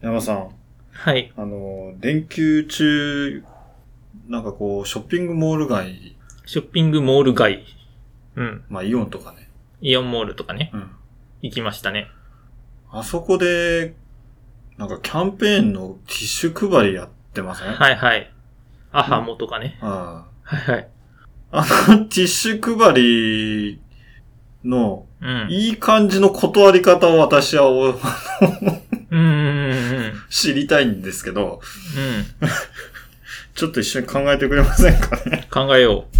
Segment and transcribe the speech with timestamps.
[0.00, 0.48] 山さん、
[0.92, 1.32] はい。
[1.36, 3.42] あの、連休中、
[4.28, 7.64] なんかこう、ショッピングモール街、ショッピングモール街。
[8.36, 8.64] うん。
[8.68, 9.48] まあイオンとかね。
[9.80, 10.70] イオンモールとかね。
[10.72, 10.90] うん。
[11.42, 12.08] 行きましたね。
[12.90, 13.94] あそこで、
[14.76, 17.72] なんかキャンペーンのティッシュ配りやってません？
[17.72, 18.32] はいはい。
[18.92, 19.78] アハモとかね。
[19.82, 20.88] あはいはい。
[21.50, 23.80] ああのティッシュ配り
[24.64, 25.48] の、うん。
[25.50, 27.96] いい感じの断り方を私はうん
[29.10, 29.47] うん。
[30.30, 31.60] 知りたいんですけど、
[32.40, 32.48] うん。
[33.54, 35.48] ちょっと一緒に考えてくれませんかね？
[35.50, 36.18] 考えよう。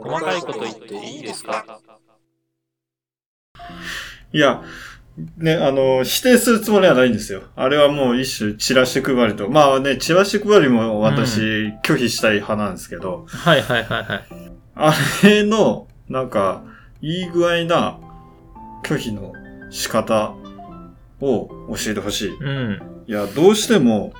[0.00, 1.80] 細かいこと言っていいですか？
[4.32, 4.62] いや、
[5.36, 7.42] ね、あの、否定するつもりはないんですよ。
[7.56, 9.48] あれはもう一種、チラシ配りと。
[9.48, 11.40] まあね、チラシ配りも私、
[11.82, 14.24] 拒否したい派なんですけど、はいはいはいはい。
[14.76, 14.94] あ
[15.24, 16.62] れの、なんか、
[17.00, 17.98] いい具合な
[18.84, 19.32] 拒否の
[19.70, 20.34] 仕方
[21.20, 22.36] を教えてほしい。
[22.36, 22.82] うん。
[23.06, 24.12] いや、どうしても、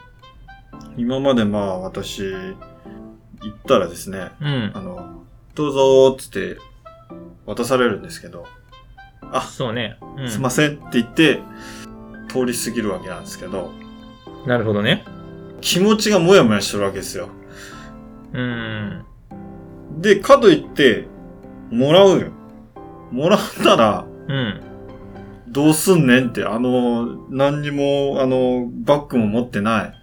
[0.96, 4.80] 今までまあ私、行ったらですね、うんあ。
[4.80, 5.22] の、
[5.54, 6.58] どうぞーって
[7.46, 8.46] 渡されるんですけど、
[9.32, 9.98] あ、そうね。
[10.16, 10.30] うん。
[10.30, 11.40] すいませんって言って、
[12.28, 13.72] 通り過ぎるわけなんですけど、
[14.46, 15.04] なるほどね。
[15.60, 17.28] 気持ちがもやもやしてるわけですよ。
[18.32, 19.04] うん。
[19.98, 21.06] で、かといって、
[21.70, 22.28] もらうよ。
[23.10, 24.60] もらったら、うん。
[25.48, 29.94] どうすんねんって、あの、何にも、あの、バッグも持ってない。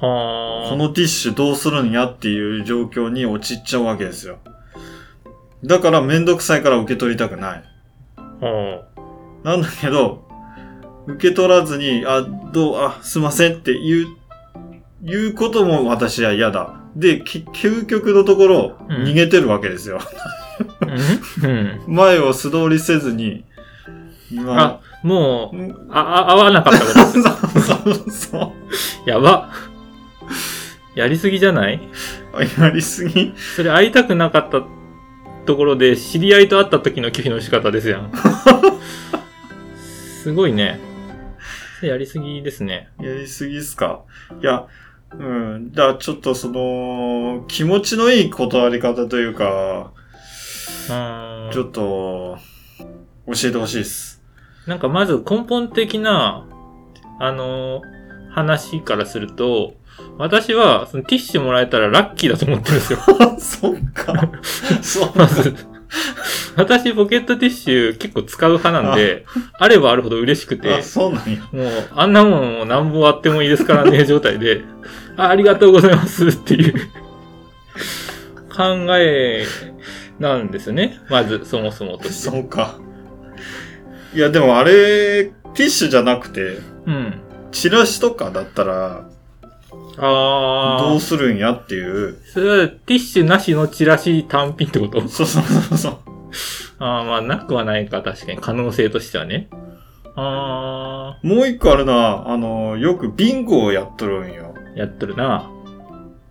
[0.00, 0.70] はあ。
[0.70, 4.38] このティッシュどうするんやっていう状況に陥っちゃうわけですよ。
[5.64, 7.64] だからめんどくさいから受け取りたくない。
[8.40, 8.82] は
[9.44, 10.28] なんだけど、
[11.06, 14.06] 受け取らずに、あ、どう、あ、すいませんって言う、
[15.02, 16.76] 言うことも私は嫌だ。
[16.94, 19.98] で、き究極のところ、うん逃げてるわけですよ。
[20.00, 20.86] あ。
[21.42, 21.50] うん？
[21.50, 21.94] うん。
[21.94, 23.44] 前を素通りせずに、
[24.30, 27.22] 今あ、、もう、うんあ、あ合わなかったことです。
[27.22, 28.52] そうそうそ
[29.06, 29.08] う。
[29.08, 29.50] やば。
[30.94, 31.80] やりすぎじゃない？
[32.34, 33.32] あやりすぎ？
[33.56, 34.62] それ会いたくなかった
[35.46, 38.12] ところで知り合いと会った時の拒否の仕方ですやん。
[40.22, 40.80] すごいね。
[41.82, 42.88] やりすぎですね。
[43.00, 44.02] やりすぎっすか？
[44.42, 44.66] いや、
[45.18, 45.70] うん。
[45.72, 49.92] じゃあちょっとその、気持ちのいい断り方というか、
[50.88, 52.38] うーんちょっと、
[53.26, 54.22] 教えてほしいっす。
[54.66, 56.46] なんかまず根本的な、
[57.18, 57.80] あの
[58.30, 59.74] 話からすると、
[60.18, 62.98] 私はそのティッシュもらえたらラッキーだと思ってるんですよ。
[63.38, 64.30] そっか。
[64.82, 65.54] そうまず、
[66.56, 69.24] 私ポケットティッシュ結構使う派なんで、
[69.58, 71.40] あればあるほど嬉しくてあ、、そうなんや。
[71.52, 74.62] もうあんなもんもう何本あってもいいですからね、状態で、
[75.16, 76.74] あありがとうございますっていう
[78.54, 79.46] 考え
[80.18, 81.00] なんですよね。
[81.08, 82.30] まず、そもそもとして。
[82.30, 82.78] そうか。
[84.14, 85.24] いや、でもあれ、
[85.54, 87.14] ティッシュじゃなくて、うん。
[87.52, 89.08] チラシとかだったら、
[89.98, 90.88] ああ。
[90.88, 92.18] どうするんやっていう。
[92.32, 95.00] それはティッシュなしのチラシ単品ってこと？
[95.08, 95.98] そうそうそうそう。
[96.78, 98.38] ああ、まあ、なくはないか、確かに。
[98.40, 99.48] 可能性としてはね。
[100.16, 104.54] あもう一個あるのは、あの、よくビンゴをやっとるんよ。
[104.56, 105.50] あ、やっとるな。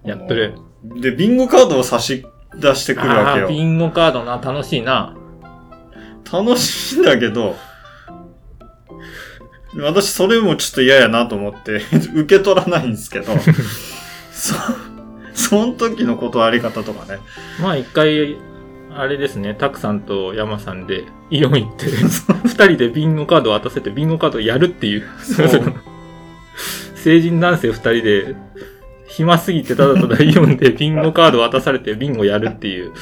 [0.03, 0.55] やっとる。
[0.83, 3.47] で、ビンゴカードを差し出してくるわああ、けよ。
[3.47, 5.15] ビンゴカードな、楽しいな。
[6.31, 7.55] 楽しいんだけど、
[9.81, 11.81] 私それもちょっと嫌やなと思って、
[12.13, 13.33] 受け取らないんですけど、
[14.31, 14.55] そ、
[15.33, 17.19] その時の断り方とかね。
[17.61, 18.37] まあ、一回、
[18.91, 21.87] あれですね、タクさんとヤマさんでイオン行って、
[22.45, 25.03] 二人でビンゴカードを渡せて、ビンゴカードをやるっていう。
[25.21, 25.49] そう
[26.95, 28.35] 成人男性二人で、
[29.07, 32.93] 暇すぎてただただイオンでビンゴカード渡されてビンゴやるっていう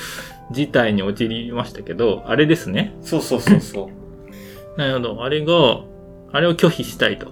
[0.51, 2.95] 事態に陥りましたけど、あれですね。
[3.01, 3.89] そうそうそうそ
[4.75, 4.79] う。
[4.79, 5.23] なるほど。
[5.23, 5.81] あれが、
[6.31, 7.27] あれを拒否したいと。
[7.27, 7.31] う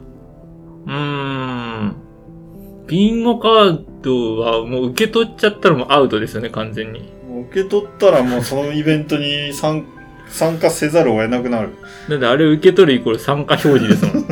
[0.88, 1.96] ーん。
[2.88, 7.12] ビンゴカードはもう受け取っちゃったらもうアウトですよね、完全に。
[7.28, 9.86] もう受け取ったらもうそのイベントに参
[10.28, 11.70] 参加せざるを得なくなる。
[12.10, 14.26] だってあれ受け取るイコール参加表示ですもん。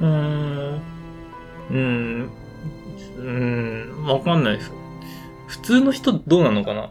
[0.00, 0.80] うーん。
[1.70, 2.30] うーん。
[3.18, 4.06] うーん。
[4.06, 4.72] わかんないです。
[5.48, 6.90] 普通の人どうなのかな？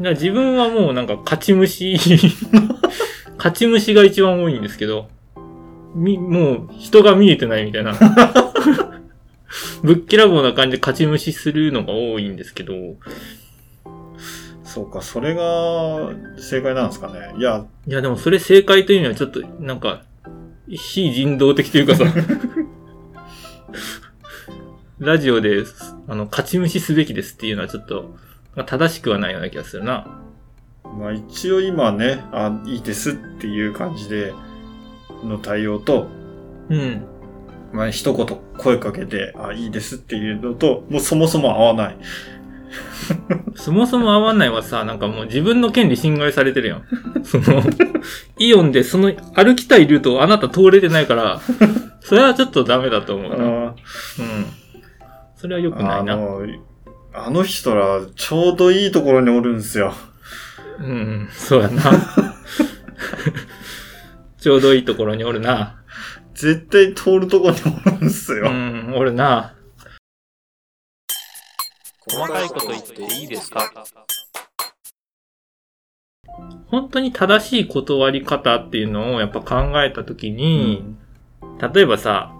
[0.12, 1.96] 自分はもうなんか勝ち虫、
[3.40, 5.08] 勝ち虫が一番多いんですけど、
[5.94, 7.94] み、もう人が見えてないみたいな。
[9.82, 12.74] ぶっきらぼうな感じで勝ち虫するのが多いんですけど、
[14.62, 17.32] そうか、それが正解なんですかね。
[17.38, 20.02] いや、いやでもそれ正解というにはちょっとなんか、
[20.68, 22.04] 非人道的というかさ、
[25.00, 25.64] ラジオで、
[26.08, 28.14] あの、勝ち虫すべきですっていうのはちょっと、
[28.54, 30.20] まあ正しくはないような気がするな。
[30.98, 34.34] まあ一応今ね、あ、いいですっていう感じで
[35.24, 36.08] の対応と、
[36.68, 37.04] うん。
[37.72, 41.96] まあ一言声かけて、あ、いいですっていうのと、もうそもそも合わない。
[43.56, 46.84] そもそも合わないはさ、なんかもう自分の権利侵害されてるやん。
[47.24, 47.62] その、
[48.38, 51.40] イオンでその歩きたいルートをあなた通れてないから、
[52.00, 53.36] それはちょっとダメだと思うな。
[53.36, 53.66] うん。
[53.68, 53.74] あ
[55.36, 56.14] それは良くないな。
[56.14, 56.42] あの、
[57.12, 59.94] あの人らちょうどいいところにおるんすよ。
[60.80, 61.82] うん、そうやな。
[64.40, 65.82] ちょうどいいところにおるな。
[66.34, 67.60] 絶対通るところに
[67.96, 68.50] おるんすうよ。
[68.50, 69.54] ん、おるな。
[72.10, 73.70] 細かいこと言っていいですか？
[76.68, 80.96] 本当に正しい断り方っていうのをやっぱ考えたときに、
[81.74, 82.32] 例えばさ、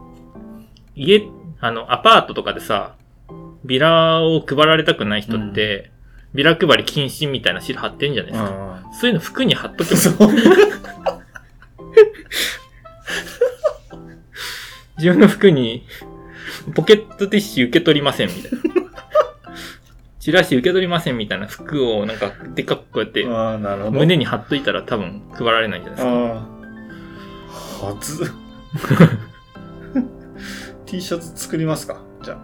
[0.94, 1.22] 家、
[1.60, 2.96] あの、アパートとかでさ、
[3.64, 5.90] ビラを配られたくない人って、
[6.34, 8.50] ビラ配り禁止みたいなシール貼ってんじゃないですか。
[8.52, 10.00] あそういうの服に貼っとけば。
[14.98, 15.86] 自分の服に、
[16.74, 18.58] ポケットティッシュ受け取りませんみたいな。
[20.20, 23.24] チラシ受け取りませんみたいな服をなんかでっかくこうやって。
[23.90, 26.08] 胸に貼っといたら多分配られないんじゃないです
[27.80, 27.86] か。
[27.86, 28.30] はず。
[30.86, 32.02] T シャツ作りますか？
[32.22, 32.38] じゃあ。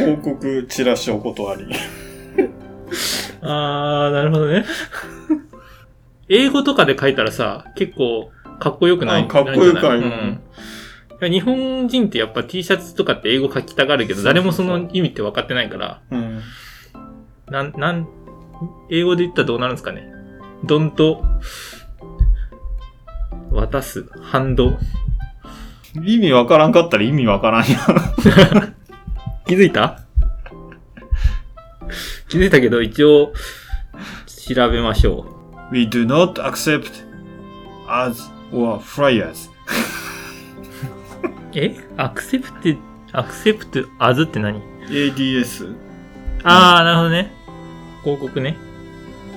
[0.00, 1.66] 広告、チラシお断り。
[3.42, 4.64] あー、なるほどね。
[6.28, 9.22] 英語とかで書いたらさ、結構かっこよくない？
[9.24, 10.40] あかっこよくないうん
[11.22, 16.40] 日本人ってやっぱ T シャツとかって英語書きたがるけど、誰もその意味って分かってないから、うん。
[17.50, 18.08] なん、なん、
[18.90, 20.10] 英語で言ったらどうなるんですかね？
[20.64, 21.22] ドンと、
[23.50, 24.78] 渡す、ハンド。
[26.04, 28.74] 意味わからんかったら意味わからんやん。
[29.50, 30.00] 気づいた？
[32.28, 33.32] 気づいたけど、一応、
[34.54, 35.26] 調べましょ
[35.72, 37.04] We do not accept
[37.88, 39.48] ads or flyers.
[39.50, 39.52] う。
[41.58, 41.76] え？
[41.96, 42.76] アクセプテ、
[43.12, 45.74] アクセプト、アズって何？ADS?
[46.44, 47.32] あー、なるほどね。
[48.04, 48.56] 広告ね。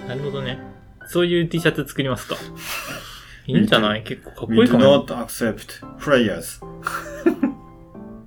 [0.07, 0.59] なるほどね。
[1.07, 2.36] そういう T シャツ作りますか？
[3.48, 4.04] いいんじゃない？
[4.04, 5.06] 結構かっこ We いい do かも。
[5.07, 6.63] not accept flyers.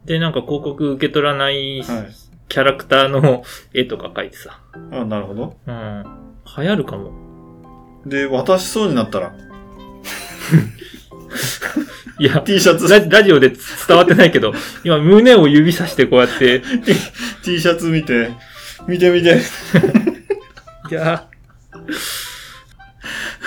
[0.06, 2.06] で、なんか広告受け取らないはい。
[2.48, 3.42] キャラクターの
[3.74, 4.60] 絵とか描いてさ。
[4.92, 5.56] あ、なるほど。
[5.66, 6.04] うん。
[6.56, 7.12] 流行るかも。
[8.06, 9.34] で、渡しそうになったら、
[12.18, 14.54] いや、T シャツ、ララジオで伝わってないけど、
[14.84, 16.62] 今胸を指さしてこうやって、
[17.42, 18.30] T シャツ見て、
[18.86, 19.42] 見て見て。
[20.88, 21.26] いや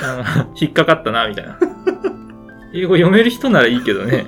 [0.04, 1.58] あの引っかかったな、みたいな。
[2.74, 4.28] 英語読める人ならいいけどね。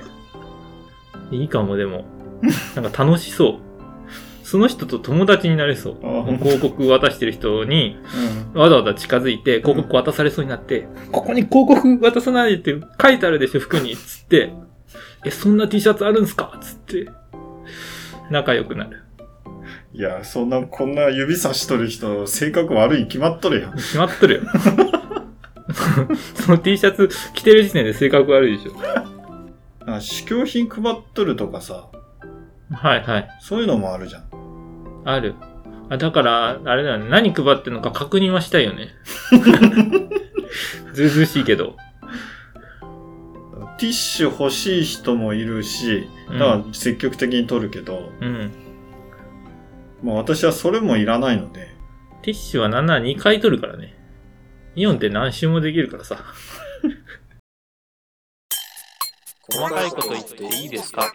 [1.30, 2.04] いいかも、でも。
[2.74, 3.72] なんか楽しそう。
[4.44, 6.36] その人と友達になれそう。
[6.38, 7.96] 広告渡してる人に
[8.54, 8.60] うん。
[8.60, 13.96] わざわざ近づいて広告渡されそうになって、ここに広告渡さないでって書いてあるでしょ、服に。
[13.96, 14.52] つって、
[15.24, 16.58] え、そんな T シャツあるんすか？
[16.60, 17.08] つって、
[18.30, 19.02] 仲良くなる。
[19.94, 23.72] いや、そんな、こんな指さしとる人、性格悪いに決まっとるやん。
[23.74, 24.42] 決まっとるよ。
[26.34, 28.72] その T シャツ着てる時点で性格悪いでしょ。
[29.86, 31.86] あ試供品配っとるとかさ、
[32.72, 33.28] はいはい。
[33.40, 35.02] そういうのもあるじゃん。
[35.04, 35.34] ある。
[35.90, 37.08] あ、だから、あれだよね。
[37.10, 38.88] 何配ってんのか確認はしたいよね。
[40.94, 41.76] ずうずうしいけど。
[43.78, 48.52] ティッシュ欲しい人もいるし、うんだから積極的に取るけど、うん。
[50.02, 51.68] まあ私はそれもいらないので、
[52.22, 53.94] ティッシュはなんなら2回取るからね。
[54.76, 56.16] イオンって何周もできるからさ。
[59.50, 61.12] 細かいこと言っていいですか？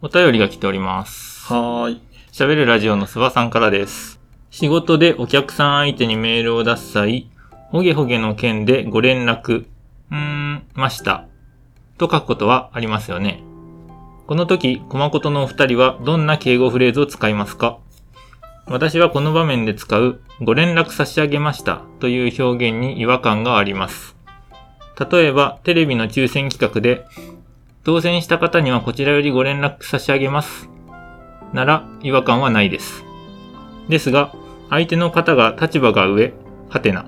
[0.00, 1.52] お便りが来ております。
[1.52, 2.00] はーい。
[2.30, 4.20] 喋るラジオのすばさんからです。
[4.48, 7.28] 仕事でお客さん相手にメールを出す際、
[7.70, 11.26] ほげほげの件でご連絡、うーん、ました。
[11.98, 13.42] と書くことはありますよね。
[14.28, 17.78] この時、コマコトのお二人はどんな敬語フレーズを使いますか？
[18.68, 24.14] 私はこの場面で使う、ご連絡差し上げましたという表現に違和感があります。
[25.10, 27.04] 例えば、テレビの抽選企画で、
[27.88, 30.68] 当選した方にはこちらよりご連絡差し上げます
[31.54, 33.02] なら違和感はないです。
[33.88, 34.34] ですが、
[34.68, 36.34] 相手の方が立場が上、
[36.68, 37.06] はてな。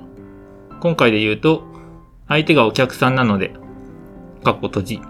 [0.80, 1.64] 今回で言うと、
[2.28, 3.52] 相手がお客さんなので、
[4.42, 5.02] かっこ閉じ、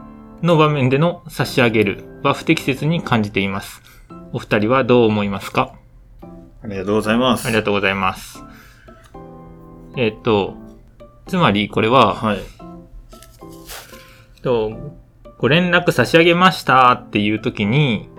[0.43, 3.81] の場面での差し上げるは不適切に感じています。
[4.33, 5.77] お二人はどう思いますか？
[6.65, 7.47] ありがとうございます。
[7.47, 8.43] ありがとうございます。
[9.97, 10.57] えっ、と、
[11.29, 12.39] つまりこれは、はい。
[14.43, 14.99] と、
[15.41, 18.11] ご連絡差し上げましたっていう時に、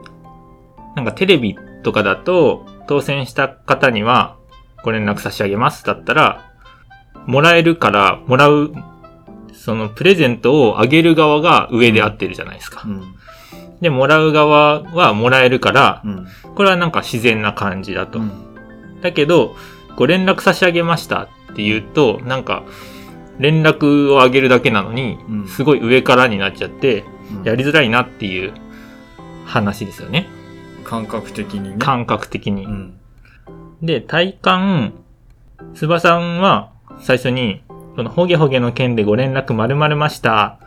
[0.96, 4.38] なんかテレビとかだと、当選した方には、
[4.84, 6.52] ご連絡差し上げますだったら、
[7.28, 8.74] もらえるから、もらう、
[9.54, 12.90] そのプレゼントをあげる側が上で合ってるじゃないですかう。
[12.90, 13.16] ん。
[13.82, 16.28] で、もらう側はもらえるからう、ん。
[16.56, 18.18] これはなんか自然な感じだと。
[18.18, 18.32] うん
[19.02, 19.56] だけど、
[19.96, 22.64] ご連絡差し上げましたって言うと、なんか、
[23.40, 27.11] 連絡をあげるだけなのに、うんすごい上からになっちゃって、うん
[27.44, 28.54] やりづらいなっていう
[29.46, 30.28] 話ですよね。
[30.84, 31.76] 感覚的にね。
[31.80, 32.66] 感覚的に。
[32.66, 33.00] うん。
[33.82, 34.94] で、体感、
[35.74, 37.64] つばさんは最初に、
[37.96, 40.60] このホゲホゲの件でご連絡丸々ました、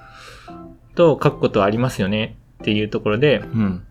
[0.94, 3.86] と書くことはありますよねっていうところで、うん。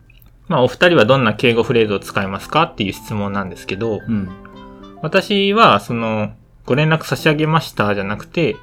[0.48, 4.30] まあお二人はどんな敬語フレーズを使いますかっていう質問なんですけど、うん。
[5.01, 6.34] 私はその、
[6.65, 8.56] ご連絡差し上げましたじゃなくて、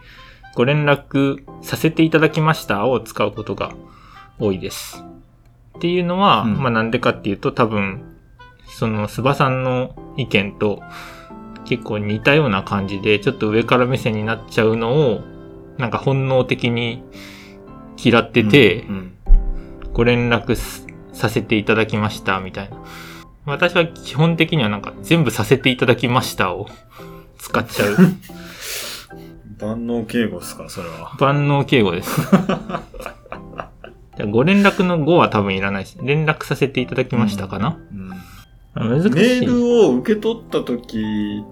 [0.55, 3.73] ご連絡させていただきましたを使うことが
[4.40, 5.04] 多いです。
[5.78, 8.02] っていうのは、うんまあなんでかっていうと多分、
[8.66, 10.82] その、スバさんの意見と
[11.64, 15.20] 結構似たような感じで、ちょっと上から目線になっちゃうのを、
[15.78, 17.02] なんか本能的に
[17.97, 19.16] 嫌ってて、うん。
[19.92, 22.76] ご連絡すさせていただきましたみたいな。
[23.44, 26.68] 私は基本的にはなんか全部させていただきましたを
[27.38, 27.97] 使っちゃう。
[29.61, 31.16] 万能敬語ですか、それは。
[31.18, 32.18] 万能敬語です。
[34.27, 38.12] ご連絡の5は多分いらないし、連絡させていただきましたかな、うん。
[38.75, 39.11] あ難しい。
[39.11, 41.45] メールを受け取った時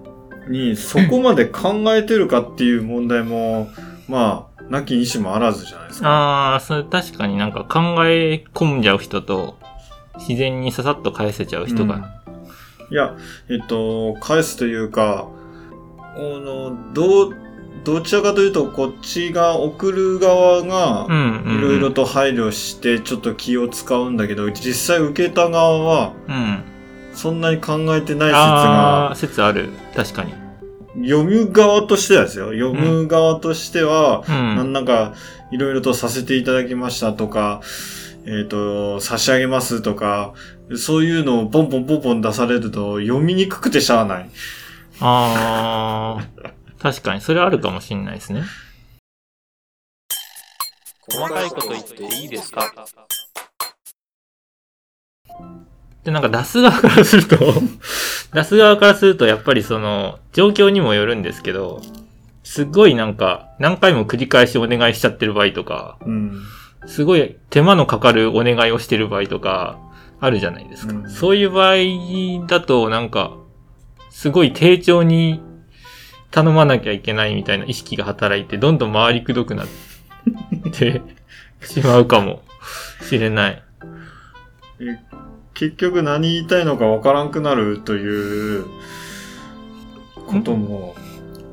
[0.47, 3.69] に、そこまで考えてるかっていう問題も、
[4.07, 6.09] まあ、なきにしもあらずじゃないですか。
[6.09, 9.57] ああ、それ確かになんか考え込んじゃう人と、
[10.17, 11.95] 自然にささっと返せちゃう人が。
[11.95, 12.19] うん
[12.91, 13.15] いや、
[13.49, 15.29] えっと、返すというか、
[16.15, 17.35] あの、どう、
[17.83, 21.07] どちらかというと、こっちが送る側が。
[21.09, 26.63] いろいろと配慮して、ちょっと気を使うんだけど、実際受けた側は、うん。
[27.13, 29.69] そんなに考えてない説ああ、が、説ある。
[29.95, 30.33] 確かに。
[31.07, 32.47] 読む側としてはですよ。
[32.47, 34.73] 読む側としては、うん。
[34.73, 35.13] なんか、
[35.51, 37.61] いろいろとさせていただきましたとか、
[38.25, 40.33] えっ、と、差し上げますとか、
[40.75, 44.29] そういうのをポンポンポンポン出されると読みにくくてしゃあない。
[44.99, 48.43] ああ、確かに、それあるかもしれないですね。
[51.11, 52.71] 細かいこと言っていいですか？
[56.03, 57.37] で、なんか出す側からすると、
[58.33, 61.81] 出す側からすると、やっぱりその、状況にもよるんですけど、
[62.43, 66.41] すっごいなんか、何回も繰り返しお願いしちゃってる場合とか、うん。
[66.87, 69.77] すごい手間のかかるお願いをしてる場合とか、
[70.21, 70.93] あるじゃないですか。
[70.93, 73.33] うんそういう場合だと、なんか、
[74.09, 75.41] すごい丁重に
[76.31, 79.67] 頼まなきゃいけないみたいな意識が働いて、どんどん回りくどくなっ
[80.73, 81.01] て
[81.63, 82.41] しまうかも
[83.07, 83.63] しれない。
[85.53, 88.65] 結局何言いたいのかわからんくなるという
[90.27, 90.95] ことも、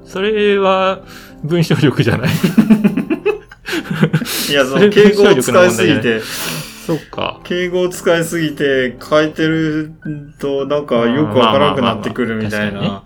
[0.07, 1.01] それは
[1.43, 2.31] 文章力じゃない？
[4.51, 6.21] いや、その敬語を使いすぎて、
[6.87, 7.41] そうか。
[7.43, 9.93] 敬語を使いすぎて書いてる
[10.39, 13.03] となんかよくわからなくなってくるみたいな、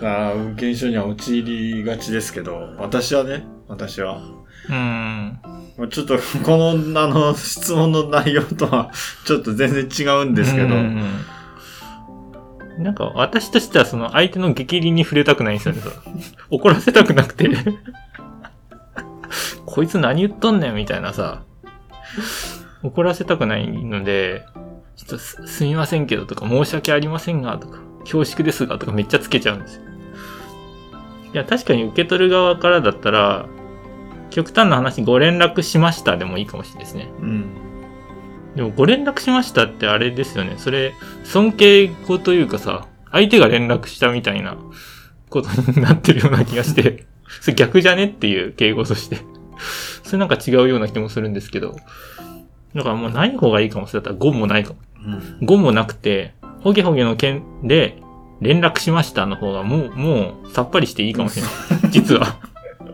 [0.00, 4.22] あー現象には陥りがちですけど、私はね、私は。
[4.68, 5.38] うん。
[5.76, 6.70] まあちょっと、 この、
[7.00, 8.90] あの、質問の内容とは、
[9.26, 11.02] ちょっと全然違うんですけど、うん
[12.78, 15.82] なんか私としてはその相手の激鱗に触れたくないんですよね。
[16.50, 17.50] 怒らせたくなくて。
[19.66, 21.42] こいつ何言っとんねんみたいなさ。
[22.82, 24.44] 怒らせたくないので、
[24.96, 29.82] ちょっとすすみませんけどとか申し訳ありませんがとか、恐縮ですがとかめっちゃつけちゃうんですよ。
[31.32, 33.46] いや、確かに受け取る側からだったら、
[34.30, 37.08] 極端な話ご連絡しましたでもいいかもしれないですね。
[37.20, 37.44] うん。
[38.54, 40.54] でも、ご連絡しましたってあれですよね。
[40.58, 40.94] それ、
[41.24, 44.56] 尊敬語というかさ、相手が連絡したみたいな
[45.30, 47.06] ことになってるような気がして、
[47.40, 49.18] それ逆じゃねっていう敬語として。
[50.02, 51.76] それなんか違うような気もするんですけど。
[52.74, 54.10] だからもうない方がいいかもしれない。
[54.10, 54.78] だったら5もないかも。
[55.04, 55.46] うん。
[55.46, 57.98] 5もなくて、ホゲホゲの件で
[58.40, 61.48] 連絡しましたの方がもう、もうさっぱりしていいかもしれな
[61.88, 61.90] い。
[61.90, 62.38] 実は。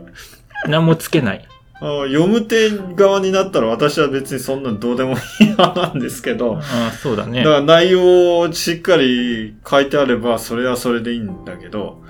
[0.67, 1.45] 何もつけない。
[1.81, 5.19] あの読む手側になったら私は別にそんなのどうでもいい
[5.51, 7.49] 派なんですけど、ああ、そうだねだか。
[7.51, 12.01] ら内容をしっかり書いてあれば、それはそれでいいんだけど、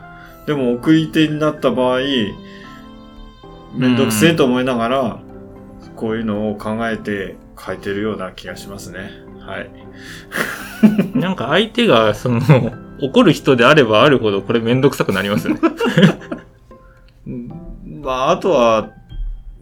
[0.48, 2.00] でも送り手になった場合、
[3.76, 5.20] めんどくせえと思いながら、
[5.96, 9.29] こういうのを考えて書いてるような気がしますね。
[9.50, 9.70] はい。
[11.18, 12.42] なんか相手が、その、
[13.02, 15.62] 怒る人であればあるほどこれめんどくさくなりますよね。
[17.28, 18.90] う んまあ、あとは、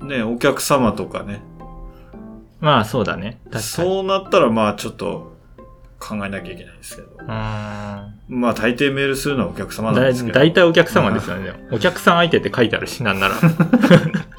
[0.01, 1.41] ね、お客様とかね。
[2.59, 3.39] まあそうだね。
[3.45, 3.63] 確かに。
[3.63, 5.35] そうなったら、まあ、ちょっと
[5.99, 7.09] 考えなきゃいけないんですけど。
[7.27, 10.39] まあ、大抵メールするのはお客様なんだですけど。
[10.39, 11.53] 大体お客様ですよね。
[11.71, 13.35] お客さん相手って書いてあるし、なんなら。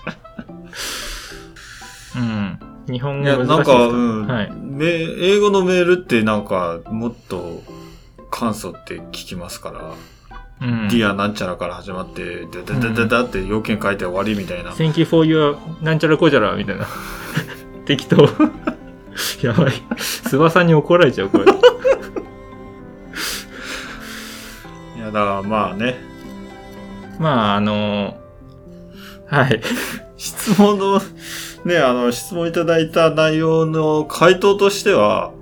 [2.98, 4.50] 日本語難しいですなんか、うん、はい。
[4.52, 7.62] め英語のメールってなんか、もっと
[8.28, 9.94] 簡素って聞きますから、
[10.60, 10.88] うん。
[10.88, 14.72] Dear なんちゃらから始まって、ダダダダダって要件書いて終わりみたいな。
[14.72, 16.88] Thank you for your なんちゃらこじゃらみたいな。
[17.86, 18.16] 適当。
[19.42, 19.72] やばい。
[19.96, 21.44] 諏訪さんに怒られちゃう、これ。
[21.44, 21.46] い
[24.98, 26.00] や、だからまあね、
[27.20, 28.16] まあ、あの
[29.28, 29.60] はい。
[30.16, 31.00] 質問の、
[31.68, 35.32] ね、あの、質問いただいた内容の回答としては、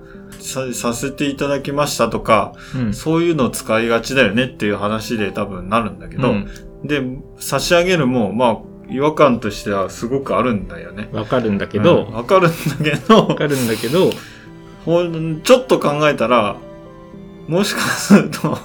[0.41, 2.95] ささせていただきましたとか、うん。
[2.95, 6.49] そういうの使いがちだよねっていう話で多分なるんだけど、うん
[6.85, 7.03] で、
[7.39, 8.59] 差し上げるも、まあ、
[8.93, 11.09] 違和感としてはすごくあるんだよね。
[11.13, 14.11] わかるんだけうんど、わかるんだけどわ、かるんだけど、
[14.85, 16.57] ほんちょっと考えたら、
[17.49, 18.59] もしかすると、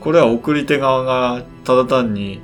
[0.00, 2.42] これは送り手側がただ単に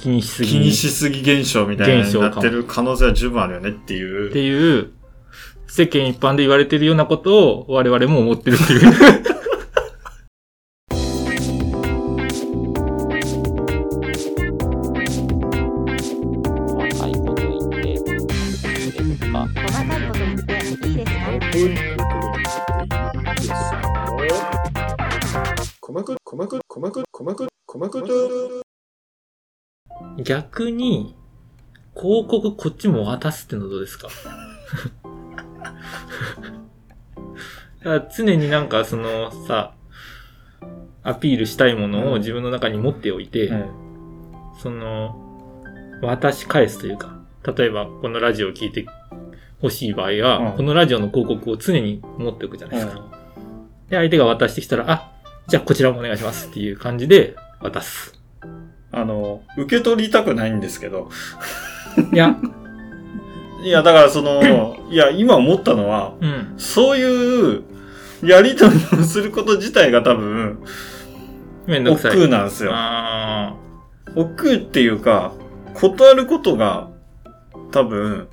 [0.00, 4.30] 気にしすぎ気にしすぎ現象みたいになってる可能性は十分あるよねっていう。
[4.30, 4.92] っていう、
[5.66, 8.90] 世間一般で言われてるようなことを我々も思ってるっていう。
[30.30, 31.16] 逆に、
[32.00, 34.06] 広告こっちも渡すってのどうですか？
[37.82, 39.72] だから常になんかそのさ、
[41.02, 43.50] アピールしたいものを自分の中に持っておいて、
[44.62, 45.16] その、
[46.00, 47.18] 渡し返すというか、
[47.56, 48.86] 例えばこのラジオを聞いて
[49.60, 50.56] 欲しい場合は、うん。
[50.58, 53.04] このラジオの広告を常に持っておくじゃないですか。
[53.88, 55.10] で、相手が渡してきたら、あ、
[55.48, 58.19] じゃあこちらもお願いしますっていう感じで渡す。
[58.92, 61.10] あの、受け取りたくないんですけど。
[62.12, 62.36] いや、
[63.62, 66.54] いや、だからその、 いや、今思ったのは、うん。
[66.56, 67.62] そういう、
[68.22, 70.58] やりとりをすること自体が多分、
[71.66, 72.12] 億めんどくさい。
[72.12, 72.72] 劫なんですよ。
[72.74, 73.54] あ
[74.16, 75.32] 億劫っていうか、
[75.74, 76.88] 断ることが、
[77.70, 78.28] 多分、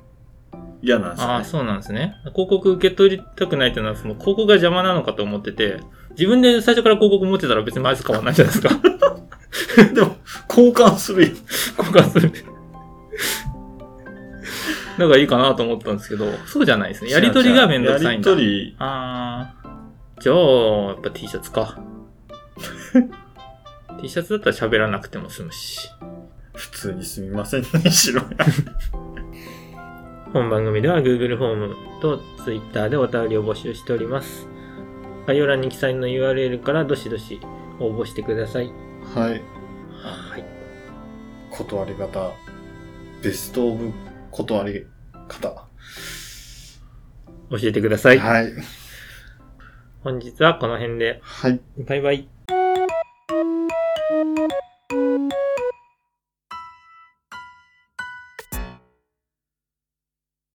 [0.82, 1.44] 嫌なんですよね。
[1.44, 2.14] そうなんですね。
[2.34, 8.74] 広告受け取りたくないっていうのは、その広告が邪魔なのかと思ってて、自分で最初から広告持ってたら別にまず変わんないじゃないですか。
[9.94, 10.16] でも、
[10.48, 11.36] 交換するよ。
[11.78, 12.32] 交換する。
[14.98, 17.10] だからいいかなと思ったんですけど、そうじゃないですね。
[17.10, 18.30] やりとりがめんどくさいんだ。
[18.30, 20.20] やりとり、あー。
[20.20, 21.78] じゃあ、やっぱ T シャツか。
[24.00, 25.88] T シャツだったら喋らなくても済むし。
[26.54, 28.26] 普通にすみませんにしろや。
[30.32, 34.48] 本番組では Google フォームと Twitter でお便りを募集しております。
[35.26, 37.40] 概要欄に記載の URL からどしどし
[37.78, 38.72] 応募してください。
[39.14, 39.30] はい。
[39.30, 40.44] はい。
[41.50, 42.32] 断り方。
[43.22, 43.92] ベストオブ
[44.30, 44.86] 断り
[45.28, 45.66] 方。
[47.50, 48.18] 教えてください。
[48.18, 48.52] はい。
[50.04, 51.20] 本日はこの辺で。
[51.22, 51.60] はい。
[51.86, 52.37] バイバイ。